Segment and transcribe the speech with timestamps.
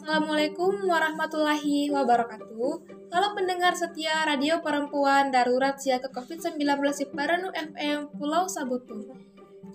[0.00, 2.72] Assalamualaikum warahmatullahi wabarakatuh.
[3.12, 6.56] Halo pendengar setia Radio Perempuan Darurat Siaga COVID-19
[6.88, 9.12] Siparanu FM Pulau Sabutu.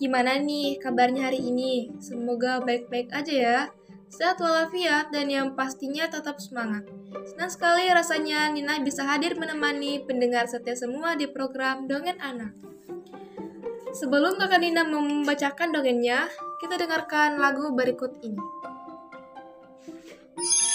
[0.02, 1.94] Gimana nih kabarnya hari ini?
[2.02, 3.60] Semoga baik-baik aja ya.
[4.10, 6.90] Sehat walafiat dan yang pastinya tetap semangat.
[7.30, 12.58] Senang sekali rasanya Nina bisa hadir menemani pendengar setia semua di program Dongeng Anak.
[13.94, 16.26] Sebelum kakak Nina membacakan dongengnya,
[16.58, 18.42] kita dengarkan lagu berikut ini.
[20.38, 20.75] Thank you.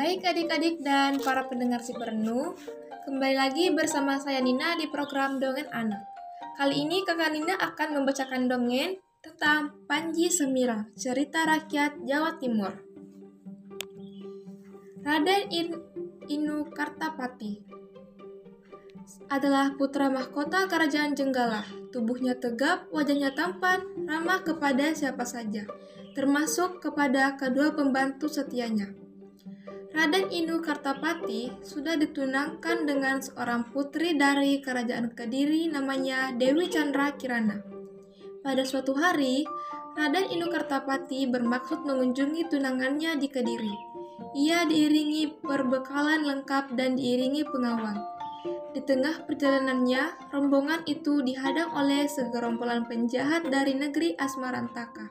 [0.00, 2.56] Baik adik-adik dan para pendengar si perenuh,
[3.04, 6.00] kembali lagi bersama saya Nina di program Dongeng Anak.
[6.56, 12.80] Kali ini kakak Nina akan membacakan dongeng tentang Panji Semirang, cerita rakyat Jawa Timur.
[15.04, 15.68] Raden In
[16.32, 17.60] Inu Kartapati
[19.28, 21.60] adalah putra mahkota kerajaan Jenggala.
[21.92, 25.68] Tubuhnya tegap, wajahnya tampan, ramah kepada siapa saja,
[26.16, 29.09] termasuk kepada kedua pembantu setianya.
[29.90, 37.58] Raden Inu Kartapati sudah ditunangkan dengan seorang putri dari kerajaan Kediri namanya Dewi Chandra Kirana.
[38.46, 39.42] Pada suatu hari,
[39.98, 43.74] Raden Inu Kartapati bermaksud mengunjungi tunangannya di Kediri.
[44.38, 47.98] Ia diiringi perbekalan lengkap dan diiringi pengawal.
[48.70, 55.10] Di tengah perjalanannya, rombongan itu dihadang oleh segerombolan penjahat dari negeri Asmarantaka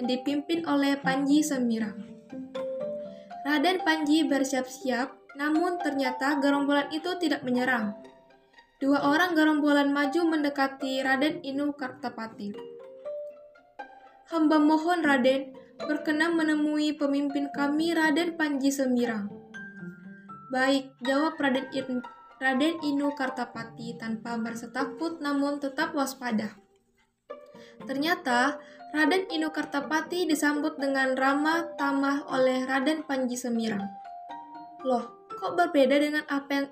[0.00, 2.13] yang dipimpin oleh Panji Semirang.
[3.44, 7.92] Raden Panji bersiap-siap Namun ternyata gerombolan itu tidak menyerang.
[8.78, 12.54] Dua orang gerombolan maju mendekati Raden Inu Kartapati.
[14.30, 15.52] Hamba mohon Raden,
[15.82, 19.26] berkenan menemui pemimpin kami Raden Panji Semirang.
[20.54, 21.98] Baik, jawab Raden, In
[22.38, 26.54] Raden Inu Kartapati tanpa merasa takut namun tetap waspada.
[27.84, 28.58] Ternyata
[28.94, 33.90] Raden Inu Kartapati disambut dengan ramah tamah oleh Raden Panji Semirang.
[34.86, 36.66] Loh, kok berbeda dengan apa yang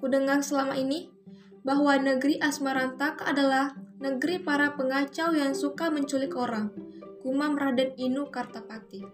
[0.00, 1.12] kudengar selama ini?
[1.60, 6.72] Bahwa negeri Asmarantak adalah negeri para pengacau yang suka menculik orang
[7.20, 9.04] gumam Raden Inu Kartapati.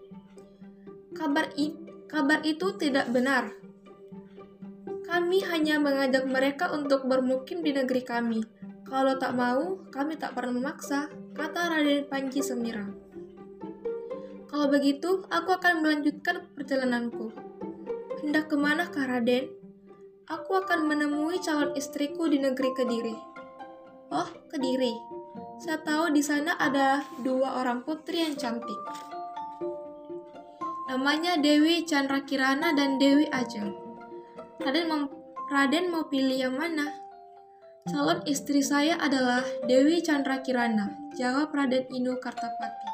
[1.18, 1.74] Kabar, i,
[2.06, 3.50] kabar itu tidak benar.
[5.10, 8.61] Kami hanya mengajak mereka untuk bermukim di negeri kami.
[8.92, 12.92] Kalau tak mau, kami tak pernah memaksa, kata Raden Panji Semirang.
[14.52, 17.32] Kalau begitu, aku akan melanjutkan perjalananku.
[18.20, 19.48] Hendak ke mana, Kak Raden?
[20.28, 23.16] Aku akan menemui calon istriku di negeri Kediri.
[24.12, 24.92] Oh, Kediri.
[25.56, 28.76] Saya tahu di sana ada dua orang putri yang cantik.
[30.92, 33.72] Namanya Dewi Chandra Kirana dan Dewi Ajeng.
[34.60, 35.08] Raden,
[35.48, 37.01] Raden mau pilih yang mana?
[37.82, 42.88] Calon istri saya adalah Dewi Chandra Kirana, jawab Raden Inu Kartapati.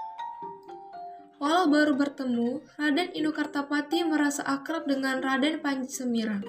[1.37, 6.41] Walau baru bertemu, Raden Inu Kartapati merasa akrab dengan Raden Panji Semirang.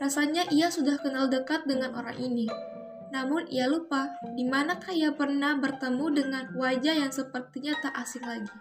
[0.00, 2.48] Rasanya ia sudah kenal dekat dengan orang ini.
[3.12, 8.56] Namun ia lupa di manakah ia pernah bertemu dengan wajah yang sepertinya tak asing lagi.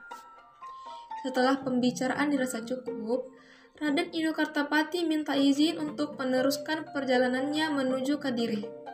[1.24, 3.24] Setelah pembicaraan dirasa cukup,
[3.80, 8.88] Raden Inu Kartapati minta izin untuk meneruskan perjalanannya menuju ke Diri.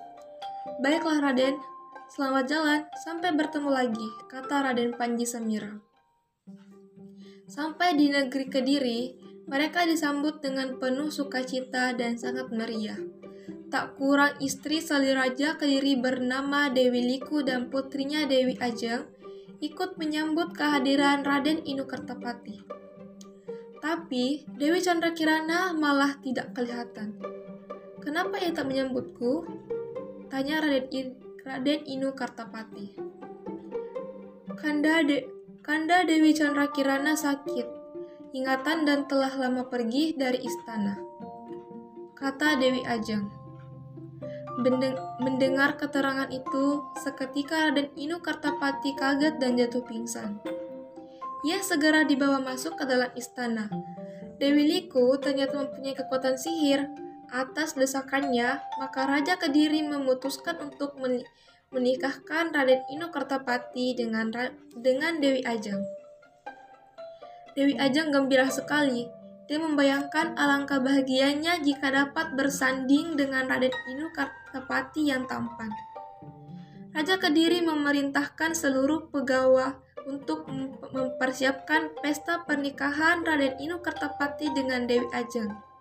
[0.64, 1.60] Baiklah Raden,
[2.08, 5.76] selamat jalan, sampai bertemu lagi, kata Raden Panji Semira.
[7.52, 9.02] Sampai di negeri Kediri,
[9.44, 12.96] mereka disambut dengan penuh sukacita dan sangat meriah.
[13.68, 19.04] Tak kurang istri Saliraja Kediri bernama Dewi Liku dan putrinya Dewi Ajeng
[19.60, 22.64] ikut menyambut kehadiran Raden Inu Kartapati.
[23.84, 27.20] Tapi Dewi Chandra Kirana malah tidak kelihatan.
[28.00, 29.44] Kenapa ia tak menyambutku?
[30.34, 31.14] Tanya Raden, In,
[31.46, 32.98] Raden Inu Kartapati.
[34.58, 35.30] Kanda, De,
[35.62, 37.70] Kanda Dewi Chandra Kirana sakit,
[38.34, 40.98] ingatan dan telah lama pergi dari istana.
[42.18, 43.30] Kata Dewi Ajeng.
[45.22, 50.42] Mendengar keterangan itu, seketika Raden Inu Kartapati kaget dan jatuh pingsan.
[51.46, 53.70] Ia segera dibawa masuk ke dalam istana.
[54.42, 56.90] Dewi Liku ternyata mempunyai kekuatan sihir.
[57.34, 60.94] Atas desakannya, maka Raja Kediri memutuskan untuk
[61.74, 64.30] menikahkan Raden Inu Kartapati dengan
[64.78, 65.82] dengan Dewi Ajeng.
[67.58, 69.10] Dewi Ajeng gembira sekali
[69.50, 75.74] dia membayangkan alangkah bahagianya jika dapat bersanding dengan Raden Inu Kartapati yang tampan.
[76.94, 79.76] Raja Kediri memerintahkan seluruh pegawai
[80.06, 80.46] untuk
[80.94, 85.73] mempersiapkan pesta pernikahan Raden Inu Kartapati dengan Dewi Ajeng.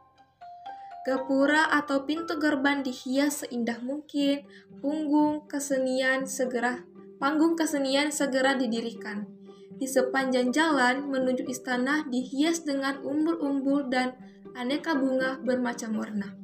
[1.02, 4.46] Gapura atau pintu gerbang dihias seindah mungkin,
[4.78, 6.86] punggung kesenian segera
[7.22, 9.30] panggung kesenian segera didirikan.
[9.78, 14.18] Di sepanjang jalan menuju istana dihias dengan umbul-umbul dan
[14.58, 16.34] aneka bunga bermacam warna.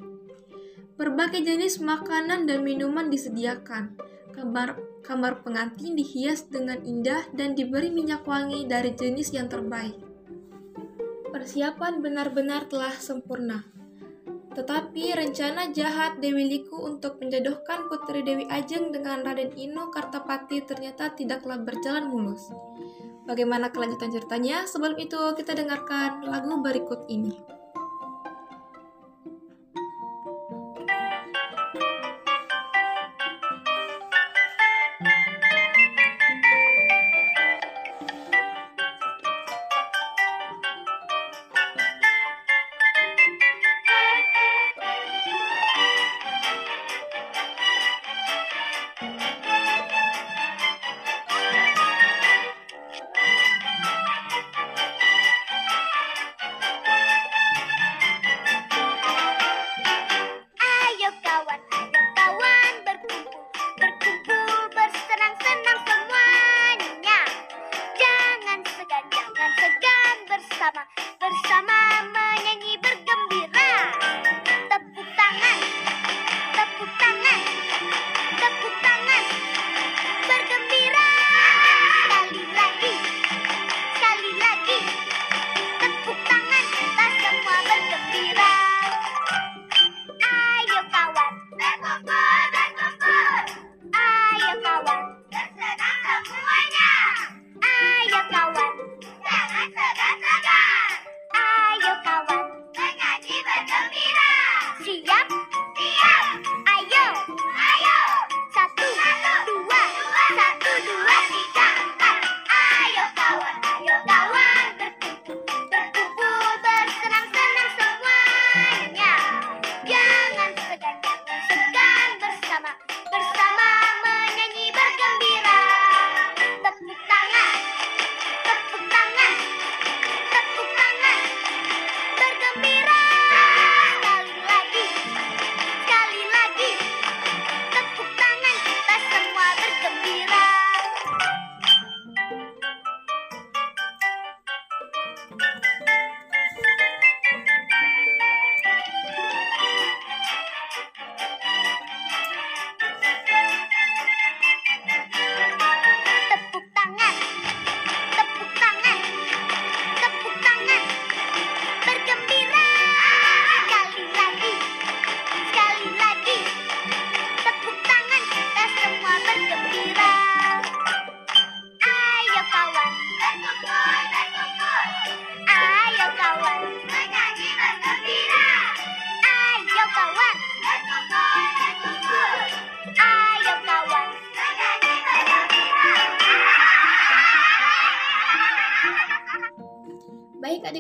[0.95, 3.99] Berbagai jenis makanan dan minuman disediakan.
[4.35, 9.99] Kamar, kamar pengantin dihias dengan indah dan diberi minyak wangi dari jenis yang terbaik.
[11.35, 13.78] Persiapan benar-benar telah sempurna.
[14.59, 21.15] Tetapi rencana jahat Dewi Liku untuk menjodohkan Putri Dewi Ajeng dengan Raden Inu Kartapati ternyata
[21.15, 22.51] tidaklah berjalan mulus.
[23.23, 24.67] Bagaimana kelanjutan ceritanya?
[24.67, 27.58] Sebelum itu, kita dengarkan lagu berikut ini.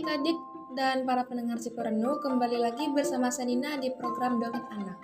[0.08, 0.40] Adik-adik
[0.72, 4.96] dan para pendengar si perenung kembali lagi bersama Sanina di program Dongeng Anak.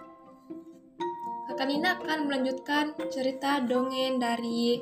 [1.44, 4.80] Kakak Nina akan melanjutkan cerita dongeng dari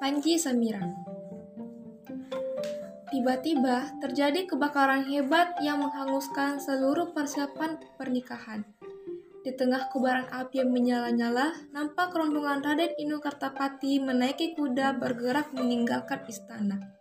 [0.00, 0.80] Panji Samira.
[3.12, 8.64] Tiba-tiba terjadi kebakaran hebat yang menghanguskan seluruh persiapan pernikahan.
[9.44, 16.24] Di tengah kobaran api yang menyala-nyala, nampak rombongan Raden Inu Kartapati menaiki kuda bergerak meninggalkan
[16.32, 16.99] istana.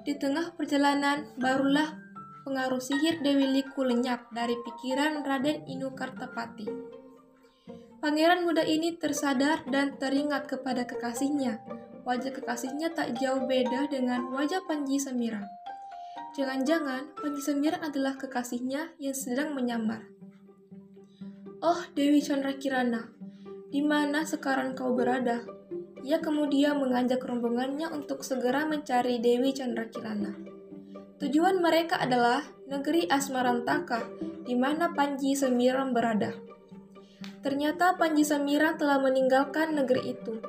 [0.00, 2.00] Di tengah perjalanan, barulah
[2.48, 6.66] pengaruh sihir Dewi Liku lenyap dari pikiran Raden Inu Kartapati.
[8.00, 11.60] Pangeran muda ini tersadar dan teringat kepada kekasihnya.
[12.08, 15.44] Wajah kekasihnya tak jauh beda dengan wajah Panji Samira.
[16.32, 20.08] Jangan-jangan Panji Samira adalah kekasihnya yang sedang menyamar.
[21.60, 23.12] Oh, Dewi Chandra Kirana,
[23.68, 25.59] di mana sekarang kau berada?
[26.00, 30.32] Ia kemudian mengajak rombongannya untuk segera mencari Dewi Chandra Kirana.
[31.20, 34.08] Tujuan mereka adalah negeri Asmarantaka,
[34.48, 36.32] di mana Panji Semiram berada.
[37.44, 40.40] Ternyata Panji Semiram telah meninggalkan negeri itu.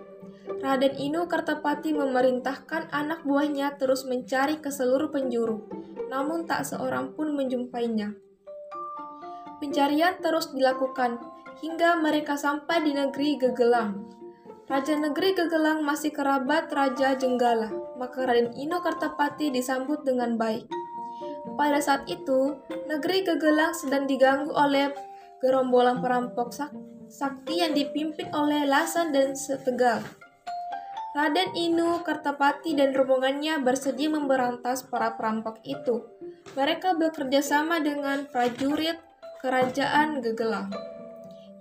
[0.63, 5.67] Raden Inu Kartapati memerintahkan anak buahnya terus mencari ke seluruh penjuru,
[6.07, 8.15] namun tak seorang pun menjumpainya.
[9.59, 11.19] Pencarian terus dilakukan
[11.59, 14.20] hingga mereka sampai di negeri Gegelang.
[14.71, 17.67] Raja negeri Gegelang masih kerabat Raja Jenggala,
[17.99, 20.63] maka Raden Ino Kartapati disambut dengan baik.
[21.59, 22.55] Pada saat itu,
[22.87, 24.95] negeri Gegelang sedang diganggu oleh
[25.43, 26.71] gerombolan perampok sak
[27.11, 29.99] sakti yang dipimpin oleh Lasan dan Setegal.
[31.19, 35.99] Raden Inu, Kartapati, dan rombongannya bersedia memberantas para perampok itu.
[36.55, 38.95] Mereka bekerja sama dengan prajurit
[39.43, 40.71] kerajaan Gegelang.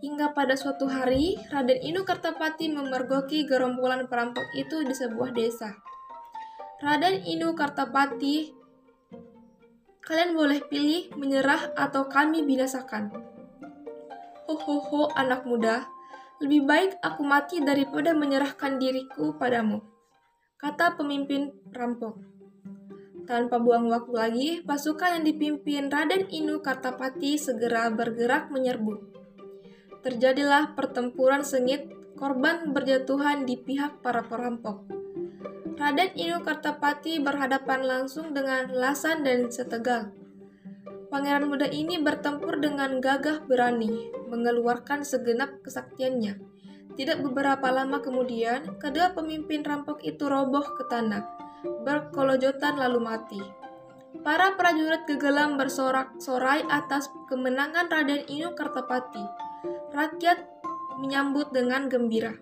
[0.00, 5.76] Hingga pada suatu hari, Raden Inu Kartapati memergoki gerombolan perampok itu di sebuah desa.
[6.80, 8.48] Raden Inu Kartapati,
[10.00, 13.12] kalian boleh pilih menyerah atau kami binasakan.
[14.48, 15.84] Ho anak muda,
[16.40, 19.84] lebih baik aku mati daripada menyerahkan diriku padamu,
[20.56, 22.16] kata pemimpin perampok.
[23.28, 29.19] Tanpa buang waktu lagi, pasukan yang dipimpin Raden Inu Kartapati segera bergerak menyerbu.
[30.00, 34.84] Terjadilah pertempuran sengit, korban berjatuhan di pihak para perampok.
[35.80, 40.12] Raden Inu Kartapati berhadapan langsung dengan Lasan dan Setegal.
[41.08, 46.36] Pangeran muda ini bertempur dengan gagah berani, mengeluarkan segenap kesaktiannya.
[46.94, 53.42] Tidak beberapa lama kemudian, kedua pemimpin rampok itu roboh ke tanah berkolojotan lalu mati.
[54.20, 59.49] Para prajurit gegelam bersorak-sorai atas kemenangan Raden Inu Kartapati.
[60.00, 60.40] Rakyat
[60.96, 62.32] menyambut dengan gembira.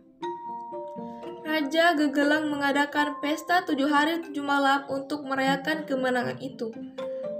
[1.42, 6.70] Raja Gegelang mengadakan pesta tujuh hari tujuh malam untuk merayakan kemenangan itu.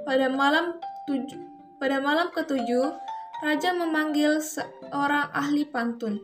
[0.03, 0.75] Pada malam
[1.07, 1.39] tujuh,
[1.79, 2.99] pada malam ketujuh,
[3.47, 6.19] Raja memanggil seorang ahli pantun.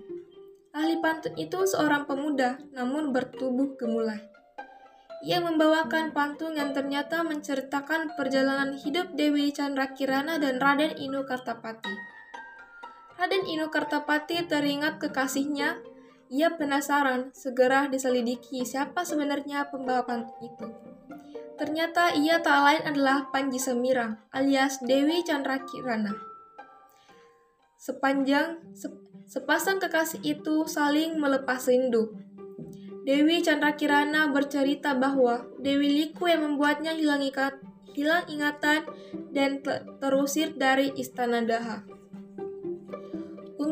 [0.75, 4.19] Ahli pantun itu seorang pemuda, namun bertubuh gemulai.
[5.23, 12.24] Ia membawakan pantun yang ternyata menceritakan perjalanan hidup Dewi Chandra Kirana dan Raden Inu Kartapati.
[13.15, 15.81] Raden Inu Kartapati teringat kekasihnya.
[16.33, 20.67] Ia penasaran, segera diselidiki siapa sebenarnya pembawa itu.
[21.55, 26.11] Ternyata ia tak lain adalah Panji Semirang alias Dewi Chandra Kirana.
[27.79, 28.65] Sepanjang
[29.29, 32.11] sepasang kekasih itu saling melepas rindu,
[33.05, 37.61] Dewi Chandra Kirana bercerita bahwa Dewi Liku yang membuatnya hilang, ikat,
[37.93, 38.89] hilang ingatan
[39.29, 39.61] dan
[40.01, 41.85] terusir dari istana Daha.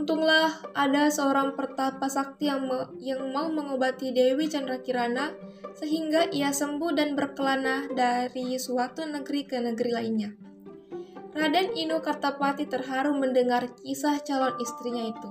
[0.03, 5.31] Untunglah ada seorang pertapa sakti yang, me, yang mau mengobati Dewi Chandra Kirana
[5.79, 10.35] sehingga ia sembuh dan berkelana dari suatu negeri ke negeri lainnya.
[11.39, 15.29] Raden Inu Kartapati terharu mendengar kisah calon istrinya itu.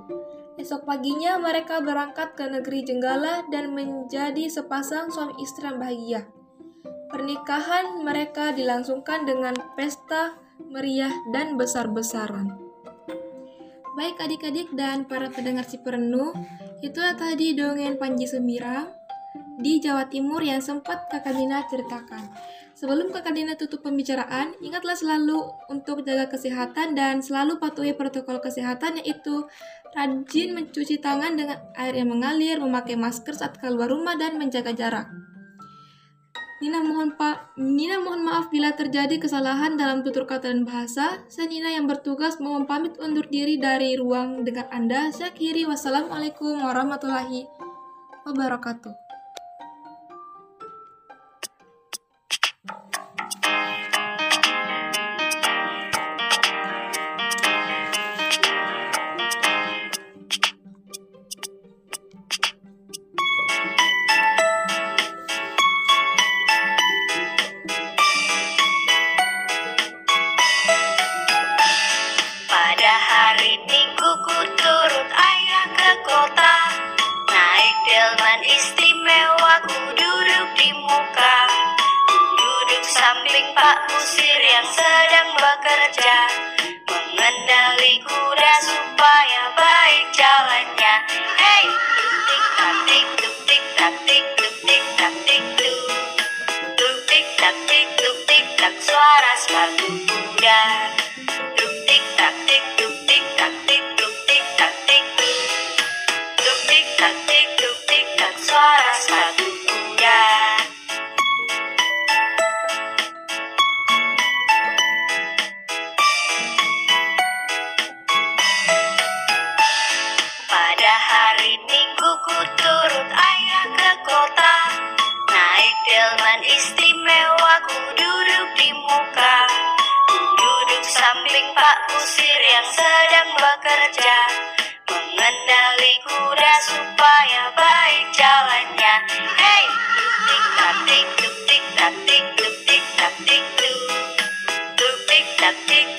[0.56, 6.32] Esok paginya mereka berangkat ke negeri Jenggala dan menjadi sepasang suami istri yang bahagia.
[7.12, 10.40] Pernikahan mereka dilangsungkan dengan pesta
[10.72, 12.71] meriah dan besar-besaran.
[13.92, 16.32] Baik adik-adik dan para pendengar si perenuh,
[16.80, 18.88] itulah tadi dongeng Panji Semirang
[19.60, 22.32] di Jawa Timur yang sempat Kakak Dina ceritakan.
[22.72, 29.04] Sebelum Kakak Dina tutup pembicaraan, ingatlah selalu untuk jaga kesehatan dan selalu patuhi protokol kesehatan
[29.04, 29.46] yaitu
[29.92, 35.12] Rajin mencuci tangan dengan air yang mengalir, memakai masker saat keluar rumah dan menjaga jarak.
[36.62, 41.18] Nina mohon pak, Nina mohon maaf bila terjadi kesalahan dalam tutur kata dan bahasa.
[41.26, 45.10] Saya Nina yang bertugas mohon pamit undur diri dari ruang dengan Anda.
[45.10, 45.66] Saya kiri.
[45.66, 47.50] Wassalamualaikum warahmatullahi
[48.30, 49.01] wabarakatuh.
[83.52, 86.18] Pak kusir yang sedang bekerja
[86.88, 90.96] Mengendali kuda supaya baik jalannya.
[91.36, 91.64] Hey!
[91.68, 92.12] Tuk
[92.88, 96.98] tik tuk tak tik tuk tik tak tik tuk
[97.36, 100.62] tak tik tuk tik tak suara sepatu kuda.
[101.60, 105.36] Tuk tik tak tik tuk tik tak tik tuk tik tak tik tuk
[106.40, 109.31] Tuk tik tak tik tuk tik tak suara sepatu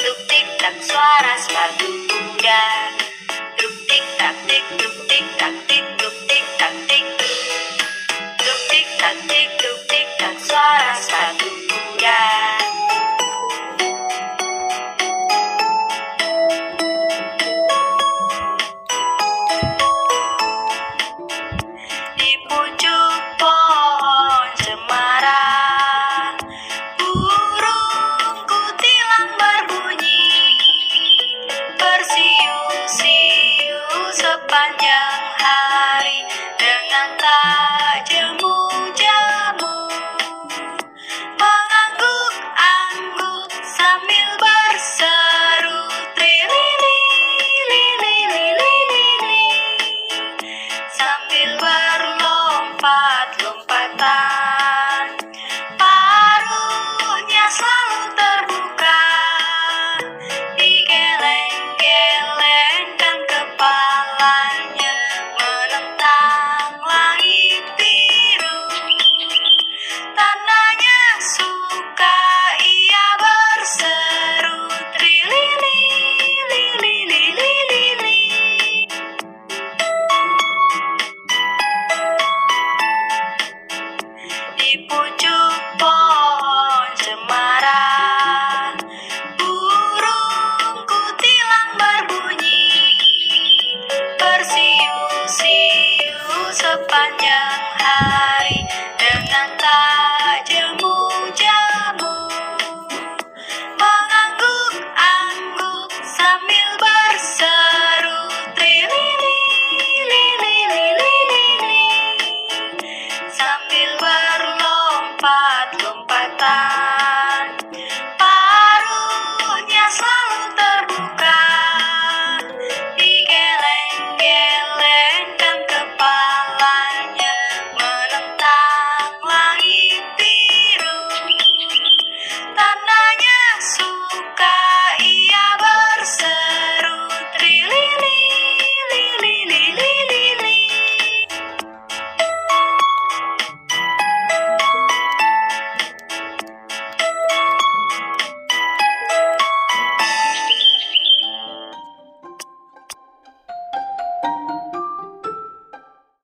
[0.01, 2.63] tuk tik tak suara sepatu kuda
[3.61, 5.12] tuk tik tak tik tuk tik